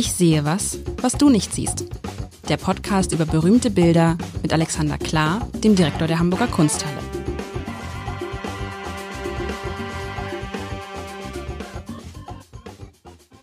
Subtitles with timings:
[0.00, 1.86] Ich sehe was, was du nicht siehst.
[2.48, 6.96] Der Podcast über berühmte Bilder mit Alexander Klar, dem Direktor der Hamburger Kunsthalle.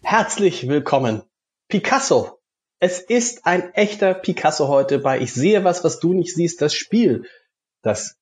[0.01, 1.23] Herzlich willkommen.
[1.67, 2.39] Picasso.
[2.79, 6.73] Es ist ein echter Picasso heute bei Ich sehe was, was du nicht siehst, das
[6.73, 7.25] Spiel,
[7.81, 8.15] das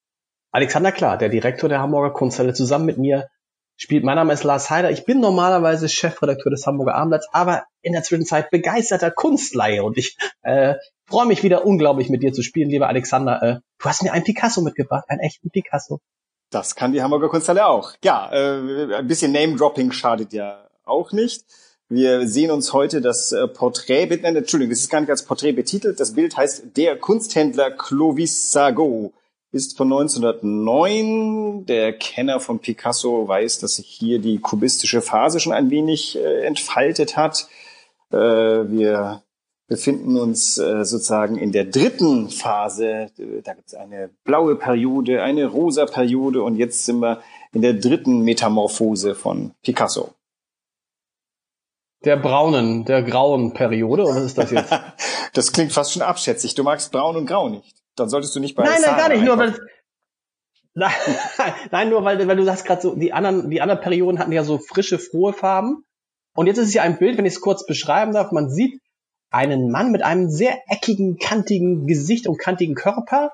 [0.50, 3.30] Alexander Klar, der Direktor der Hamburger Kunsthalle, zusammen mit mir
[3.78, 4.04] spielt.
[4.04, 4.92] Mein Name ist Lars Heider.
[4.92, 10.18] Ich bin normalerweise Chefredakteur des Hamburger Abendblatts, aber in der Zwischenzeit begeisterter Kunstleihe und ich
[10.42, 13.42] äh, freue mich wieder unglaublich mit dir zu spielen, lieber Alexander.
[13.42, 16.00] Äh, du hast mir einen Picasso mitgebracht, einen echten Picasso.
[16.50, 17.94] Das kann die Hamburger Kunsthalle auch.
[18.04, 21.46] Ja, äh, ein bisschen Name-Dropping schadet ja auch nicht.
[21.90, 25.52] Wir sehen uns heute das äh, Porträt, nein, Entschuldigung, das ist gar nicht als Porträt
[25.52, 26.00] betitelt.
[26.00, 29.14] Das Bild heißt Der Kunsthändler Clovis Sago
[29.54, 31.66] ist von 1909.
[31.68, 36.44] Der Kenner von Picasso weiß, dass sich hier die kubistische Phase schon ein wenig äh,
[36.46, 37.48] entfaltet hat.
[38.12, 39.22] Äh, wir
[39.68, 43.12] befinden uns äh, sozusagen in der dritten Phase.
[43.44, 47.22] Da gibt es eine blaue Periode, eine rosa Periode und jetzt sind wir
[47.54, 50.16] in der dritten Metamorphose von Picasso.
[52.04, 54.74] Der braunen, der grauen Periode, oder was ist das jetzt?
[55.34, 56.56] das klingt fast schon abschätzig.
[56.56, 59.24] Du magst braun und grau nicht dann solltest du nicht bei Nein, nein, gar nicht,
[59.24, 59.56] nur weil
[60.76, 60.92] Nein,
[61.72, 64.44] nein, nur weil, weil du sagst gerade so, die anderen, die anderen Perioden hatten ja
[64.44, 65.84] so frische, frohe Farben.
[66.36, 68.82] Und jetzt ist es ja ein Bild, wenn ich es kurz beschreiben darf, man sieht
[69.30, 73.32] einen Mann mit einem sehr eckigen, kantigen Gesicht und kantigen Körper,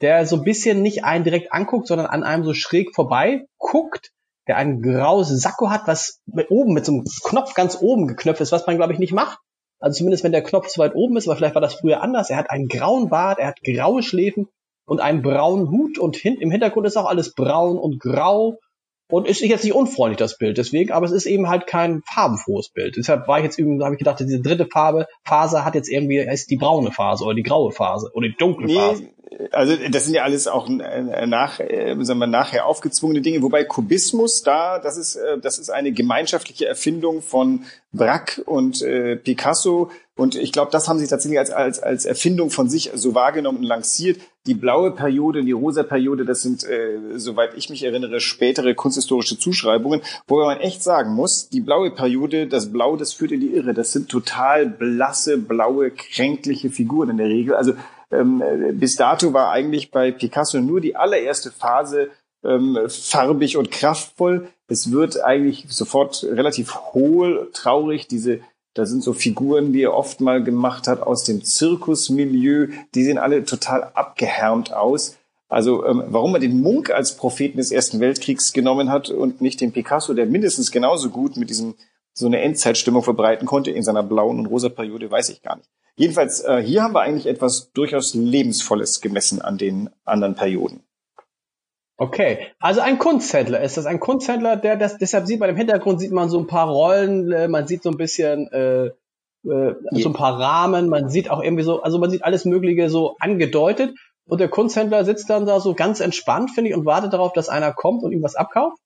[0.00, 4.10] der so ein bisschen nicht einen direkt anguckt, sondern an einem so schräg vorbei guckt,
[4.48, 8.40] der ein graues Sakko hat, was mit oben mit so einem Knopf ganz oben geknöpft
[8.40, 9.38] ist, was man glaube ich nicht macht.
[9.82, 12.30] Also zumindest wenn der Knopf zu weit oben ist, aber vielleicht war das früher anders.
[12.30, 14.48] Er hat einen grauen Bart, er hat graue Schläfen
[14.86, 18.58] und einen braunen Hut und hin, im Hintergrund ist auch alles braun und grau
[19.12, 22.70] und ist jetzt nicht unfreundlich das Bild deswegen, aber es ist eben halt kein farbenfrohes
[22.70, 22.96] Bild.
[22.96, 26.16] Deshalb war ich jetzt irgendwie, habe ich gedacht, diese dritte Farbe Phase hat jetzt irgendwie
[26.16, 29.08] ist die braune Phase oder die graue Phase oder die dunkle nee, Phase
[29.50, 33.64] also das sind ja alles auch äh, nach, äh, sagen wir, nachher aufgezwungene Dinge, wobei
[33.64, 38.84] Kubismus da, das ist, äh, das ist eine gemeinschaftliche Erfindung von Braque und
[39.24, 39.90] Picasso.
[40.14, 43.58] Und ich glaube, das haben sie tatsächlich als, als, als Erfindung von sich so wahrgenommen
[43.58, 44.20] und lanciert.
[44.46, 48.74] Die blaue Periode und die rosa Periode, das sind, äh, soweit ich mich erinnere, spätere
[48.74, 53.40] kunsthistorische Zuschreibungen, wobei man echt sagen muss, die blaue Periode, das Blau, das führt in
[53.40, 53.72] die Irre.
[53.72, 57.54] Das sind total blasse, blaue, kränkliche Figuren in der Regel.
[57.54, 57.72] Also
[58.10, 58.42] ähm,
[58.74, 62.10] bis dato war eigentlich bei Picasso nur die allererste Phase
[62.44, 64.48] ähm, farbig und kraftvoll.
[64.68, 68.08] Es wird eigentlich sofort relativ hohl, traurig.
[68.08, 68.40] Diese,
[68.74, 72.68] da sind so Figuren, die er oft mal gemacht hat aus dem Zirkusmilieu.
[72.94, 75.18] Die sehen alle total abgehärmt aus.
[75.48, 79.60] Also ähm, warum er den Munk als Propheten des Ersten Weltkriegs genommen hat und nicht
[79.60, 81.74] den Picasso, der mindestens genauso gut mit diesem
[82.14, 85.68] so eine Endzeitstimmung verbreiten konnte in seiner blauen und rosa Periode, weiß ich gar nicht.
[85.96, 90.80] Jedenfalls, äh, hier haben wir eigentlich etwas durchaus Lebensvolles gemessen an den anderen Perioden.
[92.02, 93.60] Okay, also ein Kunsthändler.
[93.60, 96.48] Ist das ein Kunsthändler, der das, deshalb sieht man im Hintergrund sieht man so ein
[96.48, 101.08] paar Rollen, äh, man sieht so ein bisschen äh, äh, so ein paar Rahmen, man
[101.08, 103.94] sieht auch irgendwie so, also man sieht alles Mögliche so angedeutet
[104.26, 107.48] und der Kunsthändler sitzt dann da so ganz entspannt, finde ich, und wartet darauf, dass
[107.48, 108.78] einer kommt und ihm was abkauft.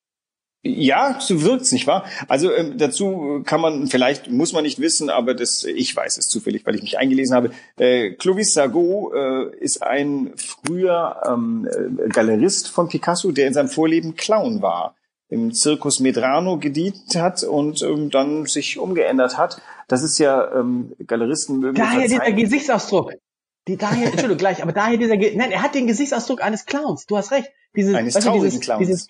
[0.66, 2.04] Ja, so wirkt's, nicht wahr?
[2.28, 6.28] Also ähm, dazu kann man, vielleicht muss man nicht wissen, aber das, ich weiß es
[6.28, 7.50] zufällig, weil ich mich eingelesen habe.
[7.78, 13.68] Äh, Clovis Sargot äh, ist ein früher ähm, äh, Galerist von Picasso, der in seinem
[13.68, 14.96] Vorleben Clown war,
[15.28, 19.60] im Circus Medrano gedient hat und ähm, dann sich umgeändert hat.
[19.88, 21.76] Das ist ja ähm, Galeristen mögen.
[21.76, 23.12] Daher dieser Gesichtsausdruck.
[23.68, 27.06] Die, daher, Entschuldigung, gleich, aber daher dieser, nein, er hat den Gesichtsausdruck eines Clowns.
[27.06, 27.50] Du hast recht.
[27.74, 28.78] Dieses, eines weißt du, dieses, Clowns.
[28.78, 29.08] Dieses,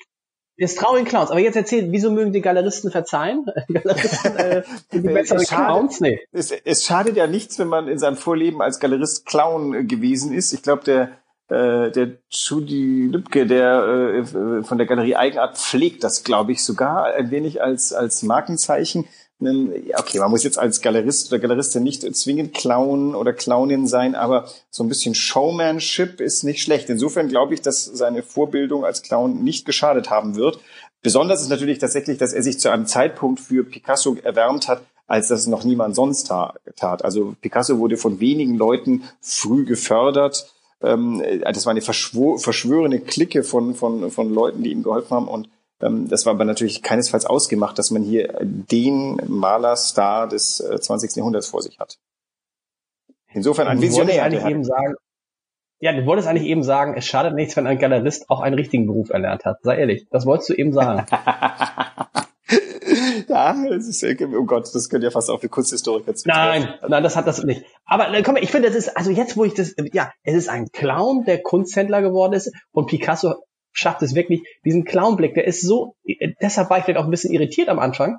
[0.61, 1.31] des traurigen Clowns.
[1.31, 3.47] Aber jetzt erzählt, wieso mögen die Galeristen verzeihen?
[3.69, 4.63] Galeristen, äh,
[4.93, 6.01] die bessere Clowns?
[6.01, 6.21] Nee.
[6.33, 10.53] Es, es schadet ja nichts, wenn man in seinem Vorleben als Galerist Clown gewesen ist.
[10.53, 11.11] Ich glaube, der
[11.49, 17.15] äh, der Judy Lübke, der äh, von der Galerie Eigenart pflegt das, glaube ich, sogar
[17.15, 19.07] ein wenig als als Markenzeichen
[19.39, 24.49] okay, man muss jetzt als Galerist oder Galeristin nicht zwingend Clown oder Clownin sein, aber
[24.71, 26.89] so ein bisschen Showmanship ist nicht schlecht.
[26.89, 30.59] Insofern glaube ich, dass seine Vorbildung als Clown nicht geschadet haben wird.
[31.03, 35.29] Besonders ist natürlich tatsächlich, dass er sich zu einem Zeitpunkt für Picasso erwärmt hat, als
[35.29, 37.05] das noch niemand sonst tat.
[37.05, 40.53] Also Picasso wurde von wenigen Leuten früh gefördert.
[40.83, 45.49] Ähm, das war eine verschworene Clique von, von, von Leuten, die ihm geholfen haben und
[45.79, 51.11] das war aber natürlich keinesfalls ausgemacht, dass man hier den Malerstar des 20.
[51.11, 51.99] Äh, Jahrhunderts vor sich hat.
[53.33, 54.25] Insofern ein Visionär.
[54.25, 54.95] Eigentlich eben sagen,
[55.79, 58.87] ja, du wolltest eigentlich eben sagen, es schadet nichts, wenn ein Galerist auch einen richtigen
[58.87, 59.59] Beruf erlernt hat.
[59.63, 61.07] Sei ehrlich, das wolltest du eben sagen.
[63.29, 67.03] Ah, das ist, oh Gott, das könnte ja fast auch für Kunsthistoriker zu Nein, nein,
[67.03, 67.65] das hat das nicht.
[67.85, 70.49] Aber äh, komm, ich finde, das ist, also jetzt, wo ich das, ja, es ist
[70.49, 73.35] ein Clown, der Kunsthändler geworden ist und Picasso
[73.77, 75.97] schafft es wirklich, diesen Clownblick, der ist so,
[76.41, 78.19] deshalb war ich vielleicht auch ein bisschen irritiert am Anfang.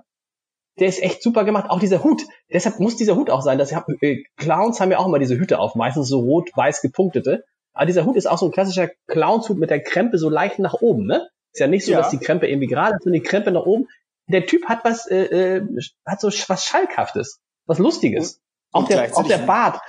[0.79, 1.71] Der ist echt super gemacht.
[1.71, 2.21] Auch dieser Hut.
[2.53, 3.57] Deshalb muss dieser Hut auch sein.
[3.57, 7.43] Das, äh, Clowns haben ja auch immer diese Hüte auf, meistens so rot-weiß gepunktete.
[7.73, 10.75] Aber dieser Hut ist auch so ein klassischer Clownshut mit der Krempe so leicht nach
[10.75, 11.27] oben, ne?
[11.51, 11.99] Ist ja nicht so, ja.
[11.99, 13.87] dass die Krempe irgendwie gerade ist, sondern die Krempe nach oben.
[14.27, 15.67] Der Typ hat was, äh, äh,
[16.05, 18.41] hat so was Schalkhaftes, was Lustiges.
[18.71, 19.79] Und, auch, der, auch der Bart.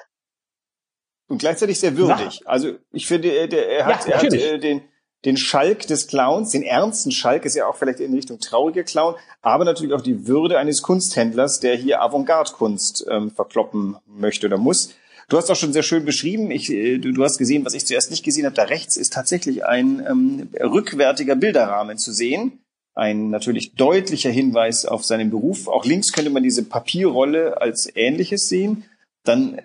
[1.29, 2.41] Und gleichzeitig sehr würdig.
[2.47, 4.89] Also ich finde, er, der, er hat, ja, er hat äh, den,
[5.25, 9.15] den Schalk des Clowns, den ernsten Schalk, ist ja auch vielleicht in Richtung trauriger Clown,
[9.43, 14.95] aber natürlich auch die Würde eines Kunsthändlers, der hier Avantgarde-Kunst ähm, verkloppen möchte oder muss.
[15.29, 17.85] Du hast auch schon sehr schön beschrieben, ich, äh, du, du hast gesehen, was ich
[17.85, 22.61] zuerst nicht gesehen habe, da rechts ist tatsächlich ein ähm, rückwärtiger Bilderrahmen zu sehen.
[22.95, 25.69] Ein natürlich deutlicher Hinweis auf seinen Beruf.
[25.69, 28.85] Auch links könnte man diese Papierrolle als ähnliches sehen.
[29.23, 29.61] Dann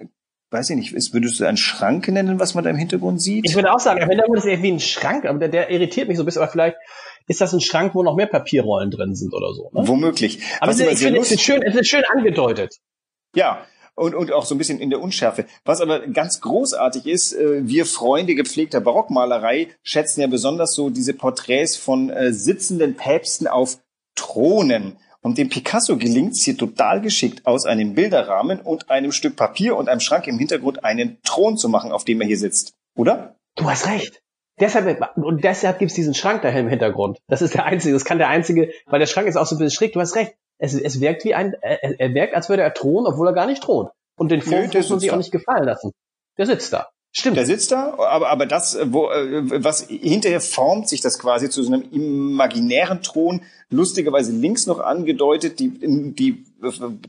[0.53, 3.45] weiß ich nicht, ist, würdest du einen Schrank nennen, was man da im Hintergrund sieht?
[3.45, 6.17] Ich würde auch sagen, im Hintergrund ist irgendwie ein Schrank, aber der, der irritiert mich
[6.17, 6.77] so ein bisschen, aber vielleicht
[7.27, 9.71] ist das ein Schrank, wo noch mehr Papierrollen drin sind oder so.
[9.73, 9.88] Ne?
[9.88, 10.39] Womöglich.
[10.59, 12.77] Aber es, ich finde, es ist schön, es ist schön angedeutet.
[13.35, 13.65] Ja,
[13.95, 15.45] und, und auch so ein bisschen in der Unschärfe.
[15.65, 21.13] Was aber ganz großartig ist, äh, wir Freunde gepflegter Barockmalerei schätzen ja besonders so diese
[21.13, 23.79] Porträts von äh, sitzenden Päpsten auf
[24.15, 24.97] Thronen.
[25.24, 29.78] Und dem Picasso gelingt es hier total geschickt, aus einem Bilderrahmen und einem Stück Papier
[29.78, 32.74] und einem Schrank im Hintergrund einen Thron zu machen, auf dem er hier sitzt.
[32.96, 33.38] Oder?
[33.56, 34.22] Du hast recht.
[34.60, 37.20] Deshalb, und deshalb gibt's diesen Schrank da im Hintergrund.
[37.28, 39.60] Das ist der einzige, das kann der einzige, weil der Schrank ist auch so ein
[39.60, 39.94] bisschen schräg.
[39.94, 40.36] Du hast recht.
[40.60, 43.48] Es, es wirkt wie ein, er, er wirkt, als würde er thronen, obwohl er gar
[43.48, 43.90] nicht thront.
[44.16, 45.92] Und den Vorwurf muss man sich auch nicht gefallen lassen.
[46.38, 46.90] Der sitzt da.
[47.15, 47.38] Stimmt.
[47.38, 51.62] Der sitzt da, aber, aber das, wo, äh, was hinterher formt sich das quasi zu
[51.62, 56.44] so einem imaginären Thron, lustigerweise links noch angedeutet, die, die,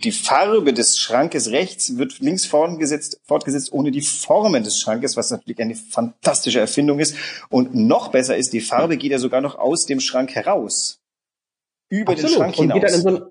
[0.04, 5.30] die Farbe des Schrankes rechts wird links fortgesetzt, fortgesetzt ohne die Formen des Schrankes, was
[5.30, 7.16] natürlich eine fantastische Erfindung ist.
[7.48, 11.00] Und noch besser ist, die Farbe geht ja sogar noch aus dem Schrank heraus.
[11.88, 12.30] Über Absolut.
[12.30, 12.74] den Schrank hinaus.
[12.74, 13.22] Und geht, dann in so ein,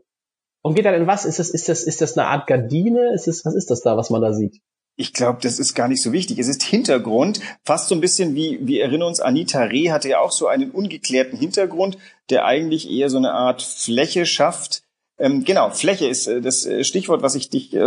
[0.64, 1.26] und geht dann in was?
[1.26, 3.14] Ist das, ist das, ist das eine Art Gardine?
[3.14, 4.60] Ist das, was ist das da, was man da sieht?
[4.96, 6.38] Ich glaube, das ist gar nicht so wichtig.
[6.38, 10.20] Es ist Hintergrund, fast so ein bisschen wie, wir erinnern uns, Anita Reh hatte ja
[10.20, 11.98] auch so einen ungeklärten Hintergrund,
[12.30, 14.84] der eigentlich eher so eine Art Fläche schafft.
[15.18, 17.80] Ähm, genau, Fläche ist äh, das äh, Stichwort, was ich dich, äh,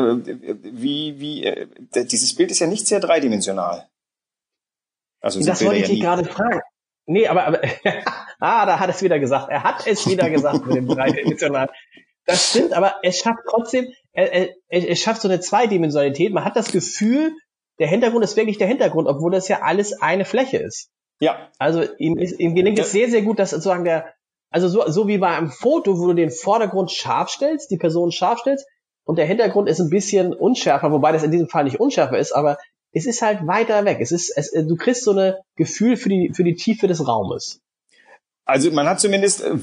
[0.63, 3.89] wie, wie, äh, dieses Bild ist ja nicht sehr dreidimensional.
[5.21, 6.61] Also das wollte ich dich gerade fragen.
[7.07, 7.61] Nee, aber, aber
[8.41, 9.49] ah, da hat es wieder gesagt.
[9.51, 11.71] Er hat es wieder gesagt mit dem dreidimensional.
[12.27, 14.33] Das stimmt, aber es schafft trotzdem, er,
[14.69, 16.33] er, er schafft so eine Zweidimensionalität.
[16.33, 17.33] Man hat das Gefühl,
[17.79, 20.89] der Hintergrund ist wirklich der Hintergrund, obwohl das ja alles eine Fläche ist.
[21.21, 21.51] Ja.
[21.59, 22.85] Also ihm, ist, ihm gelingt ja.
[22.85, 24.13] es sehr, sehr gut, dass sozusagen der,
[24.51, 28.13] also so, so wie bei einem Foto, wo du den Vordergrund scharf stellst, die Person
[28.13, 28.67] scharf stellst,
[29.05, 32.33] und der Hintergrund ist ein bisschen unschärfer, wobei das in diesem Fall nicht unschärfer ist,
[32.33, 32.59] aber
[32.93, 33.99] es ist halt weiter weg.
[34.01, 37.61] Es ist, es, du kriegst so eine Gefühl für die, für die Tiefe des Raumes.
[38.47, 39.57] Also man hat zumindest, äh,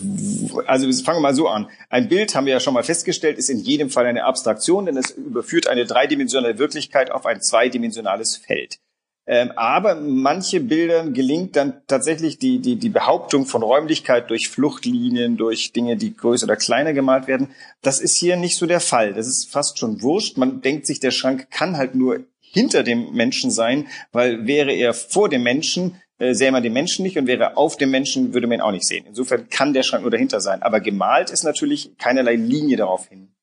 [0.67, 1.67] also fangen wir mal so an.
[1.89, 4.97] Ein Bild, haben wir ja schon mal festgestellt, ist in jedem Fall eine Abstraktion, denn
[4.97, 8.79] es überführt eine dreidimensionale Wirklichkeit auf ein zweidimensionales Feld.
[9.25, 15.37] Ähm, aber manche Bildern gelingt dann tatsächlich die, die, die Behauptung von Räumlichkeit durch Fluchtlinien,
[15.37, 17.51] durch Dinge, die größer oder kleiner gemalt werden.
[17.81, 19.13] Das ist hier nicht so der Fall.
[19.13, 20.37] Das ist fast schon wurscht.
[20.37, 24.93] Man denkt sich, der Schrank kann halt nur hinter dem Menschen sein, weil wäre er
[24.93, 28.47] vor dem Menschen, äh, sähe man den Menschen nicht und wäre auf dem Menschen, würde
[28.47, 29.05] man ihn auch nicht sehen.
[29.05, 30.61] Insofern kann der Schrank nur dahinter sein.
[30.61, 33.33] Aber gemalt ist natürlich keinerlei Linie darauf hin.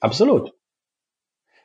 [0.00, 0.54] Absolut.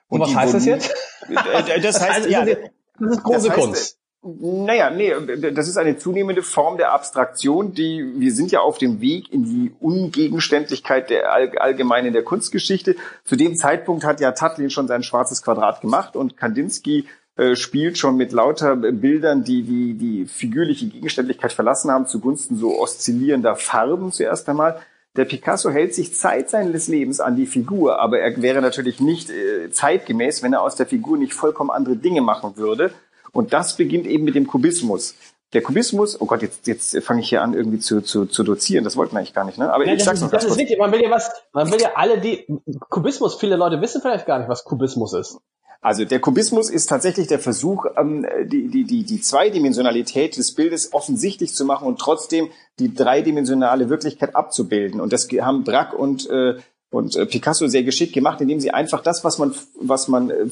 [0.08, 0.94] Und, und was heißt das jetzt?
[1.30, 2.58] Äh, das heißt, also, ja, das
[3.00, 4.00] ist große das heißt, Kunst.
[4.26, 5.14] Naja, nee,
[5.52, 9.44] das ist eine zunehmende Form der Abstraktion, die, wir sind ja auf dem Weg in
[9.44, 12.96] die Ungegenständlichkeit der allgemeinen der Kunstgeschichte.
[13.26, 17.06] Zu dem Zeitpunkt hat ja Tatlin schon sein schwarzes Quadrat gemacht und Kandinsky
[17.36, 22.80] äh, spielt schon mit lauter Bildern, die, die die figürliche Gegenständlichkeit verlassen haben, zugunsten so
[22.80, 24.80] oszillierender Farben zuerst einmal.
[25.16, 29.30] Der Picasso hält sich Zeit seines Lebens an die Figur, aber er wäre natürlich nicht
[29.30, 32.92] äh, zeitgemäß, wenn er aus der Figur nicht vollkommen andere Dinge machen würde.
[33.32, 35.16] Und das beginnt eben mit dem Kubismus.
[35.54, 38.84] Der Kubismus, oh Gott, jetzt, jetzt fange ich hier an, irgendwie zu, zu, zu dozieren.
[38.84, 39.72] Das wollten wir eigentlich gar nicht, ne?
[39.72, 40.80] Aber ja, ich sag's ist, noch Das ist wichtig.
[40.80, 42.48] Man will ja was, man will ja alle die,
[42.90, 45.40] Kubismus, viele Leute wissen vielleicht gar nicht, was Kubismus ist.
[45.84, 50.94] Also der Kubismus ist tatsächlich der Versuch, ähm, die, die, die, die Zweidimensionalität des Bildes
[50.94, 52.50] offensichtlich zu machen und trotzdem
[52.80, 55.02] die dreidimensionale Wirklichkeit abzubilden.
[55.02, 56.56] Und das haben Brack und äh,
[56.94, 60.46] und äh, Picasso sehr geschickt gemacht, indem sie einfach das, was man, was man äh,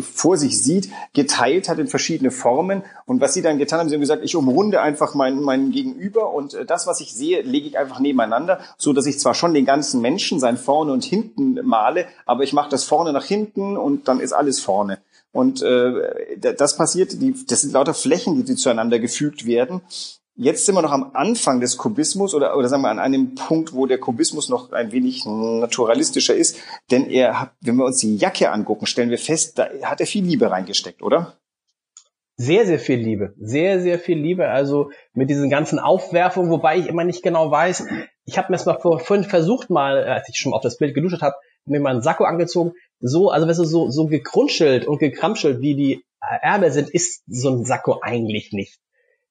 [0.00, 2.82] vor sich sieht, geteilt hat in verschiedene Formen.
[3.04, 6.32] Und was sie dann getan haben, sie haben gesagt, ich umrunde einfach meinen mein Gegenüber
[6.32, 9.52] und äh, das, was ich sehe, lege ich einfach nebeneinander, so dass ich zwar schon
[9.52, 13.76] den ganzen Menschen sein vorne und hinten male, aber ich mache das vorne nach hinten
[13.76, 14.98] und dann ist alles vorne.
[15.30, 19.82] Und äh, das passiert, die, das sind lauter Flächen, die, die zueinander gefügt werden.
[20.34, 23.74] Jetzt sind wir noch am Anfang des Kubismus oder, oder sagen wir an einem Punkt,
[23.74, 26.56] wo der Kubismus noch ein wenig naturalistischer ist.
[26.90, 30.24] Denn er wenn wir uns die Jacke angucken, stellen wir fest, da hat er viel
[30.24, 31.36] Liebe reingesteckt, oder?
[32.36, 33.34] Sehr, sehr viel Liebe.
[33.38, 34.48] Sehr, sehr viel Liebe.
[34.48, 37.86] Also mit diesen ganzen Aufwerfungen, wobei ich immer nicht genau weiß.
[38.24, 41.20] Ich habe mir das mal vorhin versucht, mal, als ich schon auf das Bild geduschet
[41.20, 41.36] habe,
[41.66, 42.72] mir mal einen Sakko angezogen.
[43.00, 47.50] So, also weißt du, so, so gekrunschelt und gekramschelt, wie die Ärmel sind, ist so
[47.50, 48.78] ein Sakko eigentlich nicht.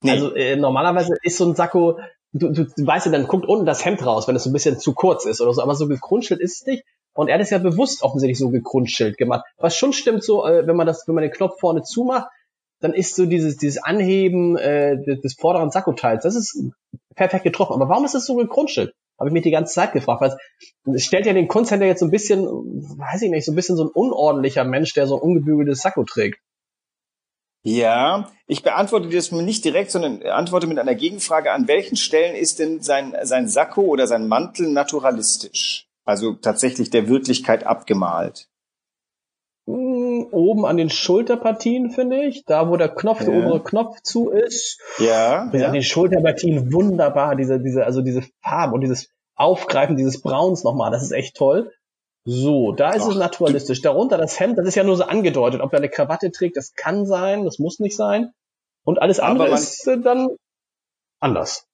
[0.02, 0.10] Nee.
[0.10, 1.98] Also äh, normalerweise ist so ein Sakko,
[2.32, 4.52] du, du, du weißt ja, dann guckt unten das Hemd raus, wenn es so ein
[4.52, 6.84] bisschen zu kurz ist oder so, aber so gekrunschelt ist es nicht.
[7.14, 9.44] Und er hat es ja bewusst offensichtlich so gekrunschelt gemacht.
[9.58, 12.28] Was schon stimmt, so, äh, wenn man das, wenn man den Knopf vorne zumacht,
[12.80, 16.58] dann ist so dieses, dieses Anheben äh, des, vorderen Sakkoteils, das ist
[17.14, 17.74] perfekt getroffen.
[17.74, 18.92] Aber warum ist es so gekrunschelt?
[19.18, 20.20] Habe ich mich die ganze Zeit gefragt.
[20.20, 23.56] Weil es stellt ja den Kunsthändler jetzt so ein bisschen, weiß ich nicht, so ein
[23.56, 26.40] bisschen so ein unordentlicher Mensch, der so ein ungebügeltes Sakko trägt.
[27.64, 31.52] Ja, ich beantworte das nicht direkt, sondern antworte mit einer Gegenfrage.
[31.52, 35.86] An welchen Stellen ist denn sein, sein Sakko oder sein Mantel naturalistisch?
[36.04, 38.48] Also tatsächlich der Wirklichkeit abgemalt.
[39.66, 42.44] Hm, oben an den Schulterpartien, finde ich.
[42.44, 43.26] Da, wo der Knopf, ja.
[43.26, 44.80] der obere Knopf zu ist.
[44.98, 45.48] Ja.
[45.52, 45.66] ja.
[45.66, 47.36] An den Schulterpartien wunderbar.
[47.36, 50.90] Diese, diese, also diese Farben und dieses Aufgreifen dieses Brauns nochmal.
[50.90, 51.72] Das ist echt toll.
[52.24, 53.82] So, da ist Ach, es naturalistisch.
[53.82, 55.60] Darunter das Hemd, das ist ja nur so angedeutet.
[55.60, 58.32] Ob er eine Krawatte trägt, das kann sein, das muss nicht sein.
[58.84, 60.28] Und alles andere man, ist äh, dann
[61.20, 61.66] anders.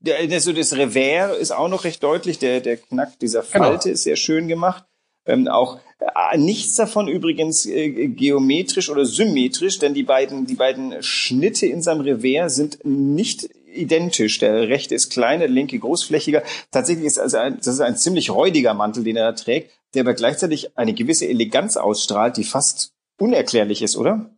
[0.00, 2.38] Der, der, so das Revers ist auch noch recht deutlich.
[2.38, 3.64] Der, der Knack dieser genau.
[3.64, 3.92] Falte genau.
[3.94, 4.84] ist sehr schön gemacht.
[5.26, 11.02] Ähm, auch äh, nichts davon übrigens äh, geometrisch oder symmetrisch, denn die beiden, die beiden
[11.02, 14.38] Schnitte in seinem Revers sind nicht identisch.
[14.38, 16.42] Der rechte ist kleiner, der linke großflächiger.
[16.70, 20.02] Tatsächlich ist also ein, das ist ein ziemlich räudiger Mantel, den er da trägt, der
[20.02, 24.30] aber gleichzeitig eine gewisse Eleganz ausstrahlt, die fast unerklärlich ist, oder?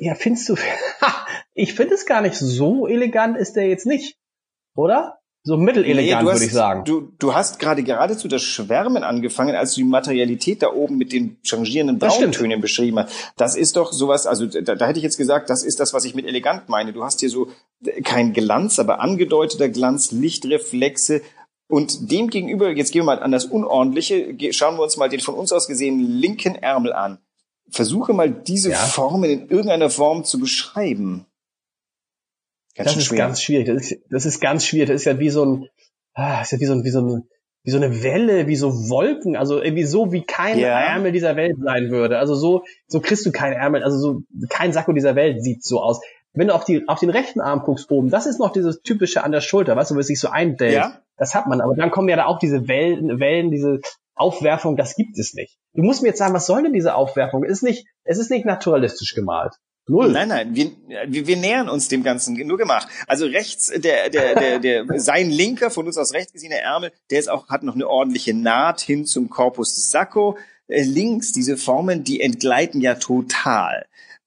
[0.00, 0.56] Ja, findest du?
[1.54, 4.16] ich finde es gar nicht so elegant ist der jetzt nicht,
[4.74, 5.20] oder?
[5.46, 6.84] So mittelelegant, nee, würde ich sagen.
[6.86, 11.12] Du, du hast gerade geradezu das Schwärmen angefangen, als du die Materialität da oben mit
[11.12, 13.34] den changierenden Brauntönen beschrieben hast.
[13.36, 16.06] Das ist doch sowas, also da, da hätte ich jetzt gesagt, das ist das, was
[16.06, 16.94] ich mit elegant meine.
[16.94, 17.48] Du hast hier so
[17.84, 21.20] äh, kein Glanz, aber angedeuteter Glanz, Lichtreflexe,
[21.68, 25.20] und dem gegenüber, jetzt gehen wir mal an das Unordentliche, schauen wir uns mal den
[25.20, 27.18] von uns aus gesehenen linken Ärmel an.
[27.70, 28.76] Versuche mal diese ja.
[28.76, 31.26] Formen in irgendeiner Form zu beschreiben.
[32.74, 33.18] Ganz das ist schwer.
[33.18, 33.66] ganz schwierig.
[33.66, 34.88] Das ist, das ist ganz schwierig.
[34.88, 35.68] Das ist ja wie so ein,
[36.12, 37.28] ah, ist ja wie so ein, wie so ein,
[37.62, 40.78] wie so eine Welle, wie so Wolken, also irgendwie so wie kein ja.
[40.78, 42.18] Ärmel dieser Welt sein würde.
[42.18, 45.80] Also so, so kriegst du kein Ärmel, also so kein Sakko dieser Welt sieht so
[45.80, 46.00] aus.
[46.34, 49.24] Wenn du auf die, auf den rechten Arm guckst oben, das ist noch dieses typische
[49.24, 50.74] an der Schulter, weißt du, wo es sich so eindellt.
[50.74, 51.03] Ja.
[51.16, 53.80] Das hat man, aber dann kommen ja da auch diese Wellen, Wellen, diese
[54.14, 55.56] Aufwerfung, das gibt es nicht.
[55.74, 57.44] Du musst mir jetzt sagen, was soll denn diese Aufwerfung?
[57.44, 59.54] Es ist nicht, es ist nicht naturalistisch gemalt.
[59.86, 60.12] Null.
[60.12, 60.70] Nein, nein, wir,
[61.08, 62.88] wir, wir nähern uns dem Ganzen nur gemacht.
[63.06, 67.18] Also rechts, der, der, der, der, sein linker, von uns aus rechts gesehene Ärmel, der
[67.18, 70.38] ist auch, hat noch eine ordentliche Naht hin zum Korpus des Sakko.
[70.68, 73.84] Äh, links, diese Formen, die entgleiten ja total.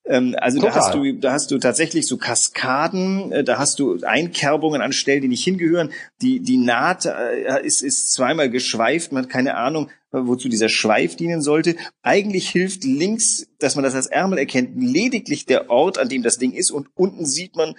[0.08, 0.74] Ähm, also Total.
[0.74, 4.92] da hast du, da hast du tatsächlich so Kaskaden, äh, da hast du Einkerbungen an
[4.92, 5.90] Stellen, die nicht hingehören.
[6.22, 11.16] Die, die Naht äh, ist, ist zweimal geschweift, man hat keine Ahnung, wozu dieser Schweif
[11.16, 11.76] dienen sollte.
[12.02, 16.38] Eigentlich hilft links, dass man das als Ärmel erkennt, lediglich der Ort, an dem das
[16.38, 17.74] Ding ist und unten sieht man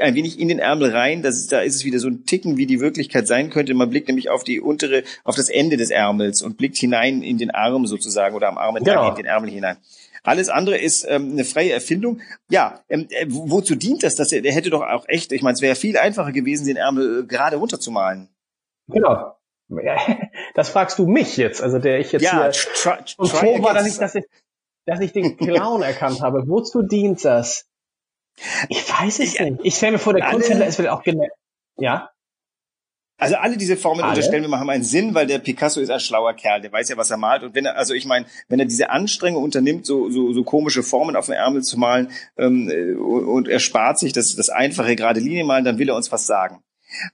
[0.00, 1.22] ein wenig in den Ärmel rein.
[1.22, 3.74] Das da ist es wieder so ein Ticken, wie die Wirklichkeit sein könnte.
[3.74, 7.36] Man blickt nämlich auf die untere, auf das Ende des Ärmels und blickt hinein in
[7.36, 9.10] den Arm sozusagen oder am Arm genau.
[9.10, 9.76] in den Ärmel hinein.
[10.24, 12.20] Alles andere ist ähm, eine freie Erfindung.
[12.48, 14.16] Ja, ähm, äh, wozu dient das?
[14.16, 16.76] Dass er, der hätte doch auch echt, ich meine, es wäre viel einfacher gewesen, den
[16.76, 18.34] Ärmel äh, gerade runterzumalen.
[18.88, 19.36] Genau.
[20.54, 23.62] Das fragst du mich jetzt, also der ich jetzt ja, hier try, try und froh
[23.62, 24.24] war, dass ich, dass ich,
[24.86, 26.44] dass ich den Clown erkannt habe.
[26.46, 27.66] Wozu dient das?
[28.68, 29.60] Ich weiß es nicht.
[29.62, 31.26] Ich stelle mir vor, der Kunsthändler ist auch genau.
[31.76, 32.10] Ja.
[33.16, 34.10] Also alle diese Formen alle?
[34.10, 36.88] unterstellen wir mal haben einen Sinn, weil der Picasso ist ein schlauer Kerl, der weiß
[36.88, 37.44] ja, was er malt.
[37.44, 40.82] Und wenn er, also ich meine, wenn er diese Anstrengung unternimmt, so, so, so komische
[40.82, 42.68] Formen auf dem Ärmel zu malen ähm,
[42.98, 46.10] und, und er spart sich das, das einfache gerade Linie malen, dann will er uns
[46.10, 46.63] was sagen.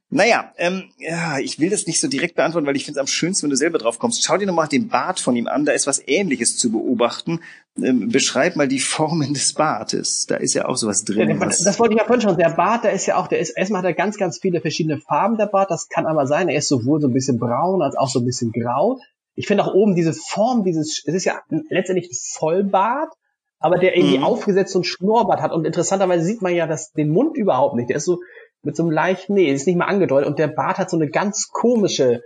[0.08, 3.06] Naja, ähm, ja, ich will das nicht so direkt beantworten, weil ich finde es am
[3.06, 4.22] schönsten, wenn du selber drauf kommst.
[4.24, 7.40] Schau dir nochmal den Bart von ihm an, da ist was ähnliches zu beobachten.
[7.82, 10.26] Ähm, beschreib mal die Formen des Bartes.
[10.26, 11.28] Da ist ja auch sowas drin.
[11.28, 12.36] Ja, das, das wollte ich ja vorhin schon.
[12.36, 14.98] Der Bart, der ist ja auch, der ist, erstmal hat er ganz, ganz viele verschiedene
[14.98, 15.70] Farben, der Bart.
[15.70, 16.48] Das kann aber sein.
[16.48, 18.98] Er ist sowohl so ein bisschen braun als auch so ein bisschen grau.
[19.34, 23.14] Ich finde auch oben diese Form, dieses, es ist ja letztendlich ein Vollbart,
[23.58, 24.24] aber der irgendwie mhm.
[24.24, 25.52] aufgesetzt und Schnurrbart hat.
[25.52, 27.90] Und interessanterweise sieht man ja das, den Mund überhaupt nicht.
[27.90, 28.18] Der ist so
[28.62, 30.28] mit so einem leichten, nee, ist nicht mal angedeutet.
[30.28, 32.22] Und der Bart hat so eine ganz komische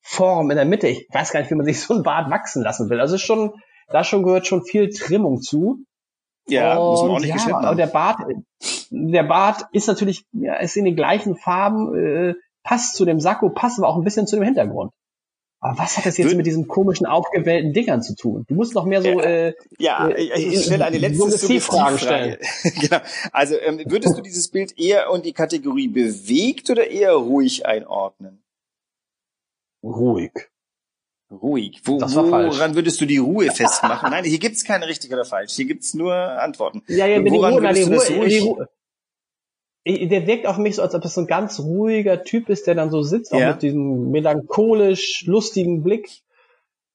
[0.00, 0.88] Form in der Mitte.
[0.88, 3.00] Ich weiß gar nicht, wie man sich so ein Bart wachsen lassen will.
[3.00, 3.52] Also schon,
[3.88, 5.84] da schon gehört schon viel Trimmung zu.
[6.46, 7.76] Ja, und, muss man auch nicht ja, geschnitten haben.
[7.76, 8.18] Der Bart,
[8.90, 13.50] der Bart ist natürlich, ja, ist in den gleichen Farben, äh, passt zu dem Sakko,
[13.50, 14.92] passt aber auch ein bisschen zu dem Hintergrund.
[15.64, 18.44] Aber was hat das jetzt mit diesen komischen aufgewählten Dingern zu tun?
[18.48, 22.36] Du musst noch mehr so äh, ja, äh, ich stelle eine letzte Frage stellen.
[22.80, 22.98] genau.
[23.32, 28.44] Also ähm, würdest du dieses Bild eher in die Kategorie bewegt oder eher ruhig einordnen?
[29.82, 30.32] Ruhig.
[31.32, 31.80] Ruhig.
[31.84, 34.10] Wo, woran würdest du die Ruhe festmachen?
[34.10, 35.54] Nein, hier gibt's keine richtig oder falsch.
[35.54, 36.82] Hier gibt's nur Antworten.
[36.88, 38.68] Ja, ja, woran die Ruhe, würdest die Ruhe, die Ruhe,
[39.86, 42.74] der wirkt auf mich so, als ob das so ein ganz ruhiger Typ ist, der
[42.74, 43.52] dann so sitzt, auch ja.
[43.52, 46.22] mit diesem melancholisch lustigen Blick.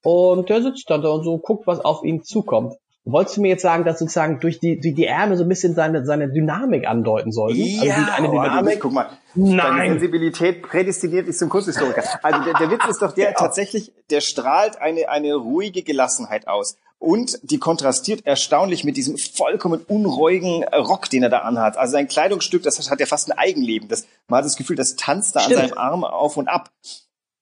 [0.01, 2.75] Und der sitzt dann da und so guckt, was auf ihn zukommt.
[3.11, 5.75] Wolltest du mir jetzt sagen, dass sozusagen durch die, die, die Ärmel so ein bisschen
[5.75, 7.61] seine, seine Dynamik andeuten sollten?
[7.61, 8.75] Also ja, also eine Dynamik.
[8.77, 9.57] Oh, guck mal, Nein.
[9.57, 12.03] deine Sensibilität prädestiniert dich zum Kunsthistoriker.
[12.23, 13.33] Also der, der Witz ist doch der, ja.
[13.33, 16.77] tatsächlich, der strahlt eine, eine ruhige Gelassenheit aus.
[16.99, 21.77] Und die kontrastiert erstaunlich mit diesem vollkommen unruhigen Rock, den er da anhat.
[21.77, 23.87] Also sein Kleidungsstück, das hat ja fast ein Eigenleben.
[23.87, 25.61] Das, man hat das Gefühl, das tanzt da Stimmt.
[25.61, 26.69] an seinem Arm auf und ab.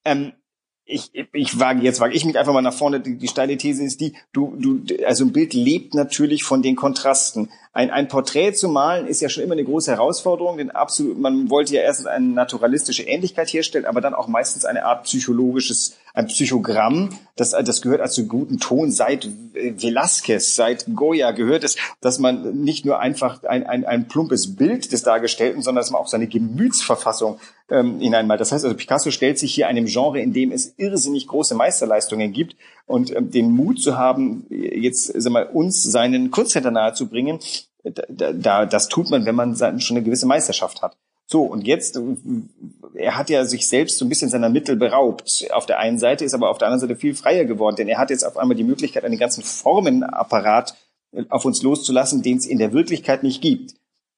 [0.06, 0.34] Ähm,
[0.90, 3.02] ich, ich wage, jetzt wage ich mich einfach mal nach vorne.
[3.02, 6.78] Die, die steile These ist die, du, du, also ein Bild lebt natürlich von den
[6.78, 7.50] Kontrasten.
[7.74, 11.50] Ein, ein Porträt zu malen ist ja schon immer eine große Herausforderung, denn absolut, man
[11.50, 16.26] wollte ja erstens eine naturalistische Ähnlichkeit herstellen, aber dann auch meistens eine Art psychologisches, ein
[16.26, 17.10] Psychogramm.
[17.36, 22.86] Das, das gehört also guten Ton seit Velasquez, seit Goya gehört es, dass man nicht
[22.86, 27.40] nur einfach ein, ein, ein plumpes Bild des Dargestellten, sondern dass man auch seine Gemütsverfassung
[27.70, 28.42] ähm, hineinmalt.
[28.42, 32.34] Das heißt also, Picasso stellt sich hier einem Genre, in dem es irrsinnig große Meisterleistungen
[32.34, 32.56] gibt
[32.88, 37.38] und ähm, den Mut zu haben, jetzt sag mal, uns seinen Kunstcenter nahezubringen,
[37.84, 40.98] da, da, das tut man, wenn man schon eine gewisse Meisterschaft hat.
[41.30, 42.00] So, und jetzt,
[42.94, 45.46] er hat ja sich selbst so ein bisschen seiner Mittel beraubt.
[45.52, 47.98] Auf der einen Seite ist aber auf der anderen Seite viel freier geworden, denn er
[47.98, 50.76] hat jetzt auf einmal die Möglichkeit, einen ganzen Formenapparat
[51.28, 53.76] auf uns loszulassen, den es in der Wirklichkeit nicht gibt.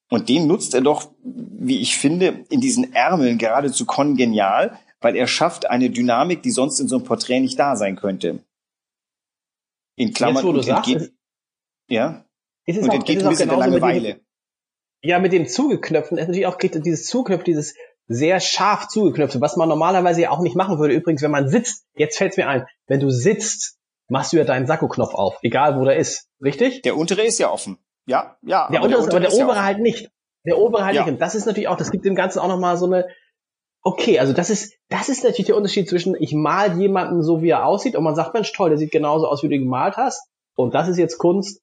[0.10, 5.28] Und den nutzt er doch, wie ich finde, in diesen Ärmeln geradezu kongenial, weil er
[5.28, 8.40] schafft eine Dynamik, die sonst in so einem Porträt nicht da sein könnte.
[9.96, 11.14] In Klammern Jetzt, wo du sagst, entgeht,
[11.90, 12.24] ja,
[12.66, 14.20] ist und entgeht ein bisschen der Langeweile.
[15.02, 17.76] Ja, mit dem Zugeknöpfen ist natürlich auch dieses Zugeknöpfen, dieses
[18.08, 20.96] sehr scharf zugeknöpfte, was man normalerweise ja auch nicht machen würde.
[20.96, 23.78] Übrigens, wenn man sitzt, jetzt fällt es mir ein, wenn du sitzt,
[24.10, 26.82] machst du ja deinen Sakkoknopf auf, egal wo der ist, richtig?
[26.82, 27.78] Der untere ist ja offen.
[28.08, 28.68] Ja, ja.
[28.72, 30.10] Der untere, ist, aber der obere halt nicht.
[30.46, 31.04] Der obere halt ja.
[31.04, 31.14] nicht.
[31.14, 33.08] Und das ist natürlich auch, das gibt dem Ganzen auch nochmal so eine,
[33.84, 37.50] okay, also das ist, das ist natürlich der Unterschied zwischen, ich mal jemanden so, wie
[37.50, 39.98] er aussieht, und man sagt, Mensch, toll, der sieht genauso aus, wie du ihn gemalt
[39.98, 40.28] hast.
[40.56, 41.62] Und das ist jetzt Kunst.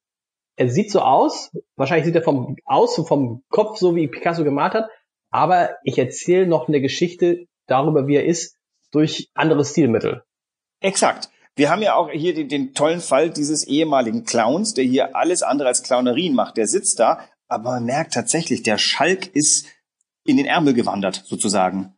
[0.57, 4.73] Er sieht so aus, wahrscheinlich sieht er vom Aus, vom Kopf so, wie Picasso gemalt
[4.73, 4.89] hat,
[5.29, 8.57] aber ich erzähle noch eine Geschichte darüber, wie er ist,
[8.91, 10.23] durch andere Stilmittel.
[10.81, 11.29] Exakt.
[11.55, 15.43] Wir haben ja auch hier den, den, tollen Fall dieses ehemaligen Clowns, der hier alles
[15.43, 16.57] andere als Clownerien macht.
[16.57, 19.67] Der sitzt da, aber man merkt tatsächlich, der Schalk ist
[20.23, 21.96] in den Ärmel gewandert, sozusagen.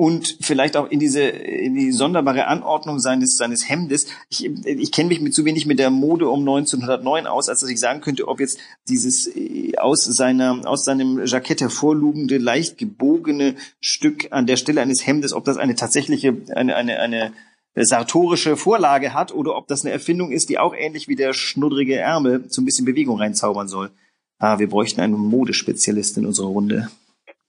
[0.00, 4.06] Und vielleicht auch in diese in die sonderbare Anordnung seines seines Hemdes.
[4.30, 7.68] Ich, ich kenne mich mit zu wenig mit der Mode um 1909 aus, als dass
[7.68, 8.58] ich sagen könnte, ob jetzt
[8.88, 15.06] dieses äh, aus seiner aus seinem Jackett hervorlugende leicht gebogene Stück an der Stelle eines
[15.06, 17.34] Hemdes, ob das eine tatsächliche eine eine eine
[17.74, 21.96] sartorische Vorlage hat oder ob das eine Erfindung ist, die auch ähnlich wie der schnuddrige
[21.96, 23.90] Ärmel so ein bisschen Bewegung reinzaubern soll.
[24.38, 26.88] Ah, wir bräuchten einen Modespezialist in unserer Runde.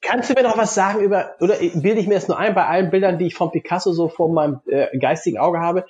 [0.02, 2.66] Kannst du mir noch was sagen über, oder bilde ich mir das nur ein, bei
[2.66, 5.86] allen Bildern, die ich von Picasso so vor meinem äh, geistigen Auge habe,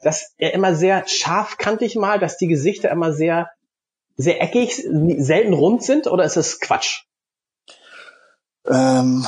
[0.00, 3.50] dass er immer sehr scharfkantig malt, dass die Gesichter immer sehr,
[4.16, 4.84] sehr eckig,
[5.18, 7.02] selten rund sind, oder ist das Quatsch?
[8.68, 9.26] Ähm,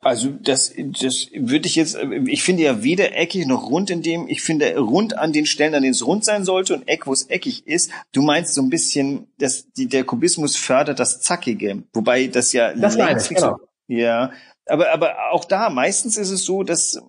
[0.00, 4.28] also das, das würde ich jetzt, ich finde ja weder eckig noch rund in dem,
[4.28, 7.12] ich finde rund an den Stellen, an denen es rund sein sollte und eck, wo
[7.12, 7.90] es eckig ist.
[8.12, 12.72] Du meinst so ein bisschen, dass die, der Kubismus fördert das Zackige, wobei das ja
[12.74, 13.40] das meine ich, genau.
[13.40, 14.30] so, ja,
[14.66, 17.02] aber aber auch da meistens ist es so, dass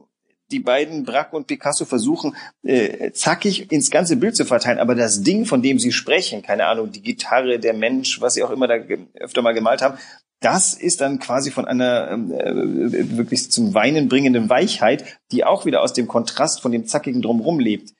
[0.52, 4.80] die beiden Braque und Picasso versuchen, äh, zackig ins ganze Bild zu verteilen.
[4.80, 8.44] Aber das Ding, von dem sie sprechen, keine Ahnung, die Gitarre, der Mensch, was sie
[8.44, 8.76] auch immer da
[9.20, 10.00] öfter mal gemalt haben,
[10.40, 15.66] das ist dann quasi von einer ähm, äh, wirklich zum Weinen bringenden Weichheit, die auch
[15.66, 17.94] wieder aus dem Kontrast von dem zackigen drumherum lebt.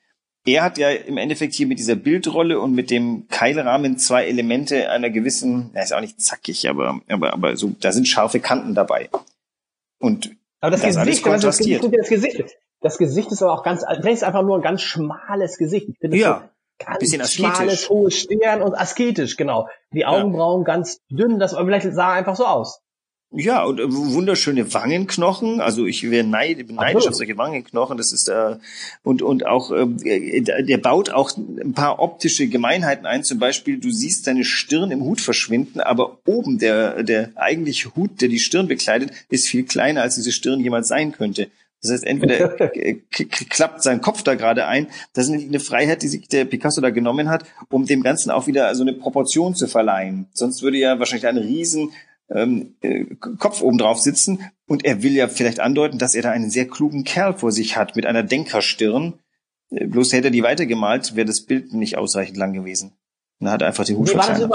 [0.46, 4.90] Er hat ja im Endeffekt hier mit dieser Bildrolle und mit dem Keilrahmen zwei Elemente
[4.90, 8.74] einer gewissen, er ist auch nicht zackig, aber, aber, aber so, da sind scharfe Kanten
[8.74, 9.10] dabei.
[10.00, 12.44] Und aber das, das Gesicht, das Gesicht, das Gesicht,
[12.82, 15.90] das Gesicht ist aber auch ganz, das ist einfach nur ein ganz schmales Gesicht.
[15.90, 16.42] Ich finde ja.
[16.80, 19.68] So ganz bisschen schmales, hohe Stirn und asketisch, genau.
[19.94, 20.66] Die Augenbrauen ja.
[20.66, 22.82] ganz dünn, das vielleicht sah einfach so aus.
[23.32, 25.62] Ja, und äh, wunderschöne Wangenknochen.
[25.62, 27.96] Also ich wäre neid, bin neidisch auf solche Wangenknochen.
[27.96, 28.58] Das ist äh,
[29.04, 33.24] und und auch äh, der baut auch ein paar optische Gemeinheiten ein.
[33.24, 38.20] Zum Beispiel, du siehst seine Stirn im Hut verschwinden, aber oben der der eigentliche Hut,
[38.20, 41.50] der die Stirn bekleidet, ist viel kleiner als diese Stirn jemals sein könnte.
[41.82, 42.50] Das heißt, entweder
[43.50, 44.88] klappt sein Kopf da gerade ein.
[45.14, 48.48] Das ist eine Freiheit, die sich der Picasso da genommen hat, um dem Ganzen auch
[48.48, 50.28] wieder so eine Proportion zu verleihen.
[50.34, 51.92] Sonst würde ja wahrscheinlich ein riesen
[52.30, 54.50] ähm, äh, Kopf oben drauf sitzen.
[54.68, 57.76] Und er will ja vielleicht andeuten, dass er da einen sehr klugen Kerl vor sich
[57.76, 59.20] hat mit einer Denkerstirn.
[59.72, 62.92] Äh, bloß hätte er die weitergemalt, wäre das Bild nicht ausreichend lang gewesen.
[63.40, 64.52] Und dann hat er einfach die Hut verkleinert.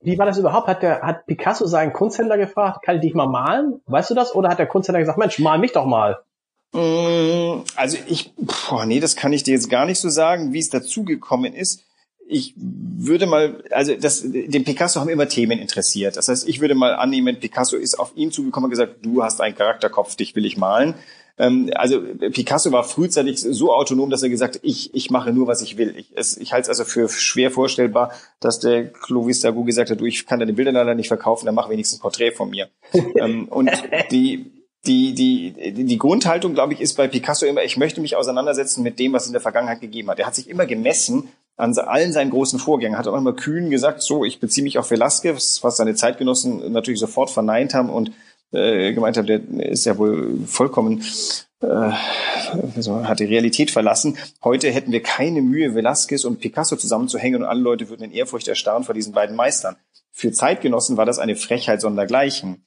[0.00, 0.68] Wie war das überhaupt?
[0.68, 3.80] Hat der, hat Picasso seinen Kunsthändler gefragt, kann ich dich mal malen?
[3.86, 4.34] Weißt du das?
[4.34, 6.20] Oder hat der Kunsthändler gesagt, Mensch, mal mich doch mal?
[6.72, 10.60] Mm, also ich, boah, nee, das kann ich dir jetzt gar nicht so sagen, wie
[10.60, 11.84] es dazugekommen ist.
[12.30, 16.16] Ich würde mal, also das, den Picasso haben immer Themen interessiert.
[16.18, 19.40] Das heißt, ich würde mal annehmen, Picasso ist auf ihn zugekommen und gesagt, du hast
[19.40, 20.94] einen Charakterkopf, dich will ich malen.
[21.38, 25.46] Ähm, also Picasso war frühzeitig so autonom, dass er gesagt hat, ich, ich mache nur,
[25.46, 25.94] was ich will.
[25.96, 30.00] Ich, es, ich halte es also für schwer vorstellbar, dass der Clovis Dagu gesagt hat,
[30.00, 32.68] du, ich kann deine Bilder leider nicht verkaufen, dann mach wenigstens ein Porträt von mir.
[33.16, 33.70] ähm, und
[34.10, 34.50] die,
[34.86, 38.98] die, die, die Grundhaltung, glaube ich, ist bei Picasso immer, ich möchte mich auseinandersetzen mit
[38.98, 40.18] dem, was in der Vergangenheit gegeben hat.
[40.18, 44.00] Er hat sich immer gemessen an allen seinen großen Vorgängen, hat auch immer kühn gesagt,
[44.00, 48.12] so, ich beziehe mich auf Velasquez, was seine Zeitgenossen natürlich sofort verneint haben und
[48.52, 51.02] äh, gemeint haben, der ist ja wohl vollkommen
[51.60, 54.16] äh, hat die Realität verlassen.
[54.44, 58.46] Heute hätten wir keine Mühe, Velasquez und Picasso zusammenzuhängen und alle Leute würden in Ehrfurcht
[58.46, 59.76] erstarren vor diesen beiden Meistern.
[60.12, 62.64] Für Zeitgenossen war das eine Frechheit sondergleichen.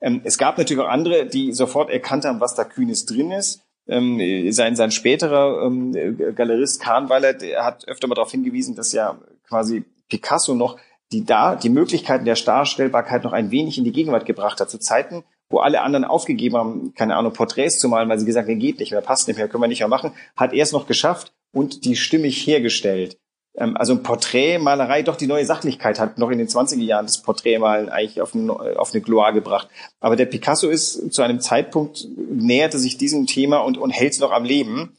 [0.00, 3.62] Ähm, es gab natürlich auch andere, die sofort erkannt haben, was da Kühnes drin ist.
[3.88, 5.92] Ähm, sein, sein späterer ähm,
[6.36, 9.18] Galerist Kahnweiler, hat öfter mal darauf hingewiesen, dass ja
[9.48, 10.78] quasi Picasso noch
[11.12, 14.78] die da die Möglichkeiten der Darstellbarkeit noch ein wenig in die Gegenwart gebracht hat, zu
[14.78, 18.58] Zeiten, wo alle anderen aufgegeben haben, keine Ahnung, Porträts zu malen, weil sie gesagt haben,
[18.58, 20.86] geht nicht mehr, passt nicht mehr, können wir nicht mehr machen, hat er es noch
[20.86, 23.18] geschafft und die stimmig hergestellt.
[23.54, 27.22] Ähm, also ein Porträtmalerei doch die neue Sachlichkeit hat noch in den 20er Jahren das
[27.22, 29.68] Porträtmalen eigentlich auf, ein, auf eine Gloire gebracht.
[30.00, 34.20] Aber der Picasso ist zu einem Zeitpunkt, näherte sich diesem Thema und, und hält es
[34.20, 34.96] noch am Leben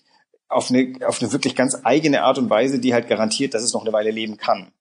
[0.50, 3.74] auf eine, auf eine wirklich ganz eigene Art und Weise, die halt garantiert, dass es
[3.74, 4.72] noch eine Weile leben kann.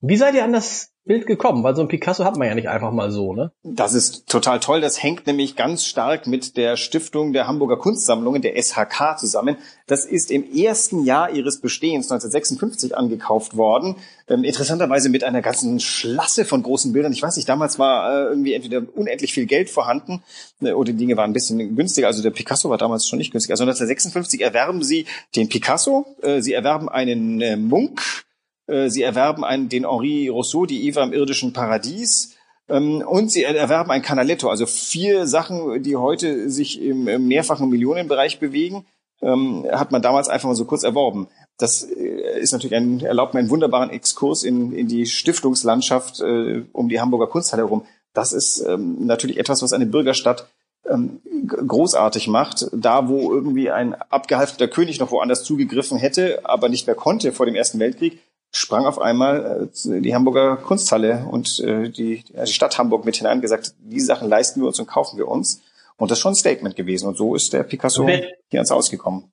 [0.00, 1.64] Wie seid ihr an das Bild gekommen?
[1.64, 3.50] Weil so ein Picasso hat man ja nicht einfach mal so, ne?
[3.64, 4.80] Das ist total toll.
[4.80, 9.56] Das hängt nämlich ganz stark mit der Stiftung der Hamburger Kunstsammlungen, der SHK, zusammen.
[9.88, 13.96] Das ist im ersten Jahr ihres Bestehens 1956 angekauft worden.
[14.28, 17.12] Ähm, interessanterweise mit einer ganzen Schlasse von großen Bildern.
[17.12, 20.22] Ich weiß nicht, damals war äh, irgendwie entweder unendlich viel Geld vorhanden
[20.60, 22.06] äh, oder die Dinge waren ein bisschen günstiger.
[22.06, 23.50] Also der Picasso war damals schon nicht günstig.
[23.50, 28.27] Also 1956 erwerben sie den Picasso, äh, sie erwerben einen äh, Munk,
[28.68, 32.36] äh, sie erwerben einen, den Henri Rousseau, die Eva im irdischen Paradies.
[32.68, 38.38] Ähm, und sie erwerben ein Canaletto, also vier Sachen, die heute sich im, mehrfachen Millionenbereich
[38.38, 38.84] bewegen,
[39.22, 41.28] ähm, hat man damals einfach mal so kurz erworben.
[41.56, 46.62] Das äh, ist natürlich ein, erlaubt mir einen wunderbaren Exkurs in, in die Stiftungslandschaft äh,
[46.72, 47.84] um die Hamburger Kunsthalle herum.
[48.12, 50.48] Das ist ähm, natürlich etwas, was eine Bürgerstadt
[51.46, 52.66] großartig macht.
[52.72, 57.44] Da, wo irgendwie ein abgehalfterter König noch woanders zugegriffen hätte, aber nicht mehr konnte vor
[57.44, 62.78] dem Ersten Weltkrieg, sprang auf einmal äh, die Hamburger Kunsthalle und äh, die, die Stadt
[62.78, 65.62] Hamburg mit hinein gesagt, die Sachen leisten wir uns und kaufen wir uns.
[65.96, 67.08] Und das ist schon ein Statement gewesen.
[67.08, 69.32] Und so ist der Picasso wenn, hier ans Ausgekommen.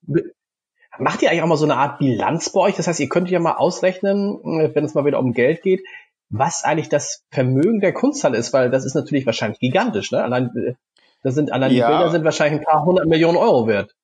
[0.98, 2.76] Macht ihr eigentlich auch mal so eine Art Bilanz bei euch?
[2.76, 5.84] Das heißt, ihr könnt ja mal ausrechnen, wenn es mal wieder um Geld geht,
[6.30, 10.24] was eigentlich das Vermögen der Kunsthalle ist, weil das ist natürlich wahrscheinlich gigantisch, ne?
[10.24, 10.74] Allein, äh,
[11.22, 11.88] das sind, allein ja.
[11.88, 13.96] die Bilder sind wahrscheinlich ein paar hundert Millionen Euro wert.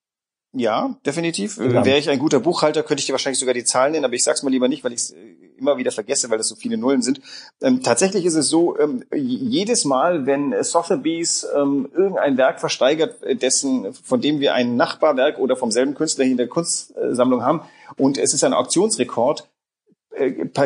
[0.54, 1.58] Ja, definitiv.
[1.58, 1.86] Genau.
[1.86, 4.24] Wäre ich ein guter Buchhalter, könnte ich dir wahrscheinlich sogar die Zahlen nennen, aber ich
[4.24, 5.18] sag's mal lieber nicht, weil ich es äh,
[5.58, 7.22] immer wieder vergesse, weil das so viele Nullen sind.
[7.62, 13.36] Ähm, tatsächlich ist es so, ähm, jedes Mal, wenn Sotheby's ähm, irgendein Werk versteigert, äh,
[13.36, 17.62] dessen, von dem wir ein Nachbarwerk oder vom selben Künstler hier in der Kunstsammlung haben,
[17.98, 19.51] und es ist ein Auktionsrekord, äh,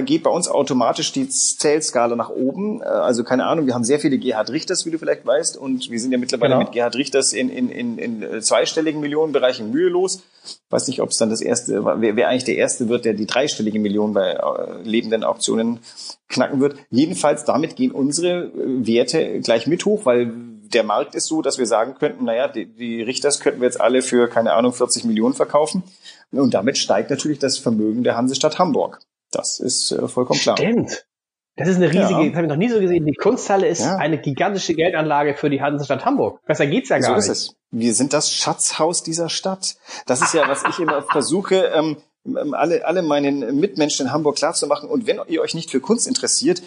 [0.06, 2.82] geht bei uns automatisch die Zählskala nach oben.
[2.82, 5.90] Äh, also keine Ahnung, wir haben sehr viele Gerhard Richters, wie du vielleicht weißt, und
[5.90, 6.66] wir sind ja mittlerweile genau.
[6.66, 10.24] mit Gerhard Richters in, in, in, in zweistelligen Millionenbereichen mühelos.
[10.70, 13.26] Weiß nicht, ob es dann das erste, wer, wer eigentlich der erste wird, der die
[13.26, 15.80] dreistellige Million bei äh, lebenden Auktionen
[16.28, 16.76] knacken wird.
[16.90, 20.34] Jedenfalls damit gehen unsere äh, Werte gleich mit hoch, weil
[20.74, 23.80] der Markt ist so, dass wir sagen könnten, naja, die, die Richters könnten wir jetzt
[23.80, 25.84] alle für, keine Ahnung, 40 Millionen verkaufen.
[26.32, 29.00] Und damit steigt natürlich das Vermögen der Hansestadt Hamburg.
[29.36, 30.58] Das ist äh, vollkommen klar.
[30.58, 31.06] Stimmt.
[31.58, 32.26] Das ist eine riesige, ja.
[32.28, 33.06] das habe ich noch nie so gesehen.
[33.06, 33.96] Die Kunsthalle ist ja.
[33.96, 36.42] eine gigantische Geldanlage für die Hansestadt Hamburg.
[36.46, 37.24] Besser geht's ja gar so nicht.
[37.24, 37.56] Ist es.
[37.72, 39.78] Wir sind das Schatzhaus dieser Stadt.
[40.06, 41.98] Das ist ja, was ich immer versuche, ähm,
[42.54, 44.90] alle, alle meinen Mitmenschen in Hamburg klar zu machen.
[44.90, 46.62] Und wenn ihr euch nicht für Kunst interessiert,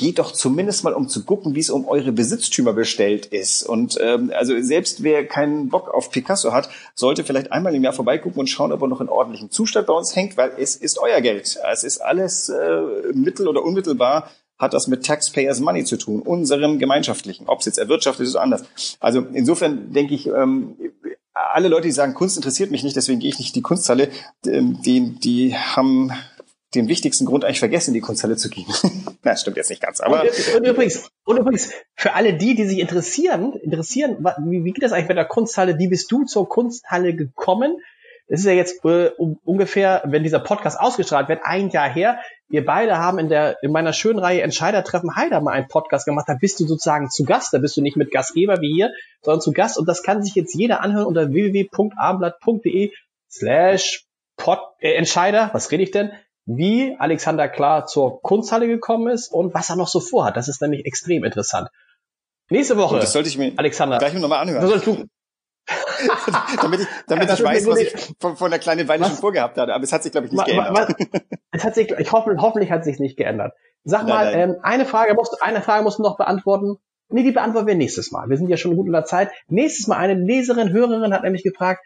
[0.00, 3.62] geht doch zumindest mal um zu gucken, wie es um eure Besitztümer bestellt ist.
[3.62, 7.92] Und ähm, also selbst wer keinen Bock auf Picasso hat, sollte vielleicht einmal im Jahr
[7.92, 10.98] vorbeigucken und schauen, ob er noch in ordentlichem Zustand bei uns hängt, weil es ist
[10.98, 11.58] euer Geld.
[11.70, 12.80] Es ist alles äh,
[13.12, 17.78] mittel- oder unmittelbar hat das mit Taxpayers Money zu tun, unserem gemeinschaftlichen, ob es jetzt
[17.78, 18.64] erwirtschaftet ist oder anders.
[19.00, 20.76] Also insofern denke ich, ähm,
[21.34, 24.08] alle Leute, die sagen, Kunst interessiert mich nicht, deswegen gehe ich nicht in die Kunsthalle,
[24.46, 26.10] ähm, die, die haben
[26.74, 28.66] den wichtigsten Grund eigentlich vergessen, in die Kunsthalle zu gehen.
[29.22, 30.22] Na, stimmt jetzt nicht ganz, aber.
[30.22, 34.82] Und, und, übrigens, und übrigens, für alle die, die sich interessieren, interessieren, wie, wie geht
[34.82, 35.78] das eigentlich bei der Kunsthalle?
[35.78, 37.76] Wie bist du zur Kunsthalle gekommen?
[38.32, 42.20] Es ist ja jetzt äh, um, ungefähr, wenn dieser Podcast ausgestrahlt wird, ein Jahr her.
[42.48, 46.28] Wir beide haben in der in meiner schönen Reihe Entscheidertreffen Heider mal einen Podcast gemacht.
[46.28, 47.52] Da bist du sozusagen zu Gast.
[47.52, 49.78] Da bist du nicht mit Gastgeber wie hier, sondern zu Gast.
[49.78, 52.92] Und das kann sich jetzt jeder anhören unter www.abendblatt.de
[53.28, 54.04] slash
[54.78, 55.50] äh, Entscheider.
[55.52, 56.12] Was rede ich denn?
[56.46, 60.36] Wie Alexander Klar zur Kunsthalle gekommen ist und was er noch so vorhat.
[60.36, 61.68] Das ist nämlich extrem interessant.
[62.50, 62.94] Nächste Woche.
[62.94, 64.62] Und das sollte ich mir Alexander, gleich nochmal anhören.
[64.62, 65.06] Das sollst du.
[66.60, 69.08] damit ich, damit ja, ich weiß, was ich von, von der kleinen Weile was?
[69.10, 69.72] schon vorgehabt hatte.
[69.72, 70.96] Aber es hat sich, glaube ich, nicht geändert.
[70.98, 71.10] Was,
[71.52, 73.52] es hat sich, ich hoffe, hoffentlich hat sich nicht geändert.
[73.84, 74.50] Sag nein, mal, nein.
[74.50, 76.78] Ähm, eine Frage musst, eine Frage musst du noch beantworten.
[77.08, 78.28] Nee, die beantworten wir nächstes Mal.
[78.28, 79.30] Wir sind ja schon gut in der Zeit.
[79.48, 81.84] Nächstes Mal eine Leserin, Hörerin hat nämlich gefragt,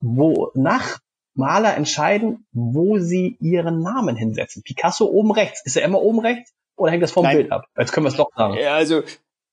[0.00, 0.98] wonach
[1.36, 4.62] Maler entscheiden, wo sie ihren Namen hinsetzen.
[4.62, 5.62] Picasso oben rechts.
[5.64, 7.38] Ist er immer oben rechts oder hängt das vom Nein.
[7.38, 7.66] Bild ab?
[7.78, 8.54] Jetzt können wir es doch sagen.
[8.54, 9.02] Ja, also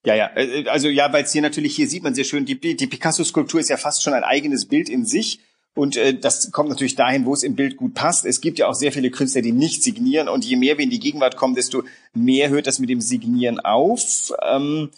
[0.05, 0.31] ja, ja,
[0.69, 3.69] also ja, weil es hier natürlich, hier sieht man sehr schön, die, die Picasso-Skulptur ist
[3.69, 5.39] ja fast schon ein eigenes Bild in sich.
[5.75, 8.25] Und äh, das kommt natürlich dahin, wo es im Bild gut passt.
[8.25, 10.27] Es gibt ja auch sehr viele Künstler, die nicht signieren.
[10.27, 13.59] Und je mehr wir in die Gegenwart kommen, desto mehr hört das mit dem Signieren
[13.59, 14.33] auf.
[14.45, 14.89] Ähm,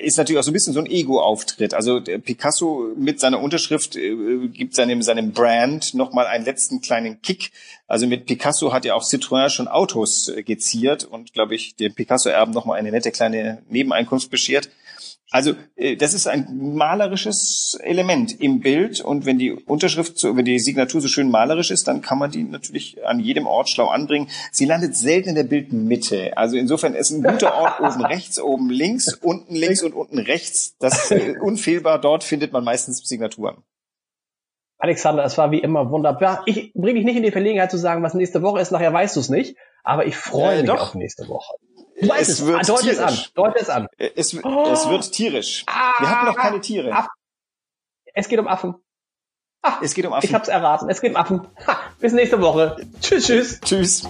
[0.00, 1.74] ist natürlich auch so ein bisschen so ein Ego-Auftritt.
[1.74, 7.52] Also Picasso mit seiner Unterschrift äh, gibt seinem, seinem Brand nochmal einen letzten kleinen Kick.
[7.86, 11.94] Also mit Picasso hat ja auch Citroën schon Autos äh, geziert und, glaube ich, dem
[11.94, 14.68] Picasso-Erben nochmal eine nette kleine Nebeneinkunft beschert.
[15.30, 20.46] Also äh, das ist ein malerisches Element im Bild und wenn die Unterschrift, so, wenn
[20.46, 23.88] die Signatur so schön malerisch ist, dann kann man die natürlich an jedem Ort schlau
[23.88, 24.28] anbringen.
[24.52, 26.36] Sie landet selten in der Bildmitte.
[26.38, 30.76] Also insofern ist ein guter Ort oben rechts, oben links, unten links und unten rechts.
[30.78, 32.00] Das äh, unfehlbar.
[32.00, 33.62] Dort findet man meistens Signaturen.
[34.78, 36.42] Alexander, es war wie immer wunderbar.
[36.46, 38.70] Ich bringe dich nicht in die Verlegenheit zu sagen, was nächste Woche ist.
[38.70, 39.56] Nachher weißt du es nicht.
[39.82, 40.80] Aber ich freue äh, mich doch.
[40.80, 41.54] auf nächste Woche.
[42.00, 43.18] Du weißt es, es wird ah, deut es an.
[43.34, 43.88] Deut es an.
[43.96, 44.70] Es, oh.
[44.72, 45.64] es wird tierisch.
[45.66, 46.92] Ah, Wir hatten noch keine Tiere.
[46.92, 47.08] Aff.
[48.14, 48.74] Es geht um Affen.
[49.62, 50.26] Ach, es geht um Affen.
[50.26, 50.88] Ich hab's erraten.
[50.88, 51.48] Es geht um Affen.
[51.66, 52.76] Ha, bis nächste Woche.
[53.00, 53.60] Tschüss, tschüss.
[53.60, 54.08] Tschüss.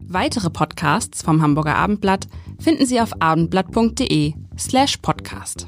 [0.00, 5.66] Weitere Podcasts vom Hamburger Abendblatt finden Sie auf abendblatt.de slash podcast.